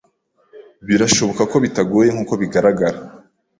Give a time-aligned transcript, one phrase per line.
[0.87, 2.97] Birashoboka ko bitagoye nkuko bigaragara.